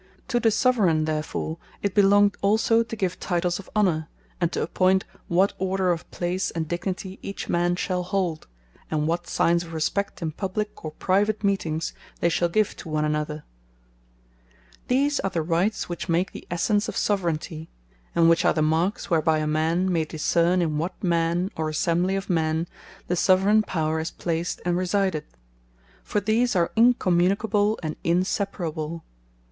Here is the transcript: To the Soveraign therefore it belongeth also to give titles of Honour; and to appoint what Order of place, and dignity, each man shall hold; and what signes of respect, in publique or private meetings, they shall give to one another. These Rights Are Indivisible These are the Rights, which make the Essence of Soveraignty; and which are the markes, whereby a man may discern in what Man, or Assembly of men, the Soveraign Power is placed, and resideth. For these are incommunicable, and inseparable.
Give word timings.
To 0.29 0.39
the 0.39 0.49
Soveraign 0.49 1.05
therefore 1.05 1.59
it 1.83 1.93
belongeth 1.93 2.35
also 2.41 2.81
to 2.81 2.95
give 2.95 3.19
titles 3.19 3.59
of 3.59 3.69
Honour; 3.75 4.09
and 4.41 4.51
to 4.51 4.63
appoint 4.63 5.05
what 5.27 5.53
Order 5.59 5.91
of 5.91 6.09
place, 6.09 6.49
and 6.49 6.67
dignity, 6.67 7.19
each 7.21 7.47
man 7.47 7.75
shall 7.75 8.01
hold; 8.01 8.47
and 8.89 9.05
what 9.07 9.27
signes 9.27 9.63
of 9.63 9.73
respect, 9.73 10.19
in 10.23 10.31
publique 10.31 10.83
or 10.83 10.89
private 10.89 11.43
meetings, 11.43 11.93
they 12.19 12.29
shall 12.29 12.49
give 12.49 12.75
to 12.77 12.89
one 12.89 13.05
another. 13.05 13.43
These 14.87 15.19
Rights 15.19 15.19
Are 15.19 15.19
Indivisible 15.19 15.19
These 15.19 15.19
are 15.19 15.29
the 15.29 15.41
Rights, 15.47 15.89
which 15.89 16.09
make 16.09 16.31
the 16.31 16.47
Essence 16.49 16.89
of 16.89 16.97
Soveraignty; 16.97 17.67
and 18.15 18.27
which 18.27 18.43
are 18.43 18.53
the 18.53 18.63
markes, 18.63 19.11
whereby 19.11 19.37
a 19.37 19.45
man 19.45 19.93
may 19.93 20.03
discern 20.05 20.63
in 20.63 20.79
what 20.79 21.03
Man, 21.03 21.51
or 21.55 21.69
Assembly 21.69 22.15
of 22.15 22.27
men, 22.27 22.67
the 23.05 23.15
Soveraign 23.15 23.61
Power 23.61 23.99
is 23.99 24.09
placed, 24.09 24.61
and 24.65 24.75
resideth. 24.77 25.37
For 26.03 26.19
these 26.19 26.55
are 26.55 26.71
incommunicable, 26.75 27.77
and 27.83 27.95
inseparable. 28.03 29.03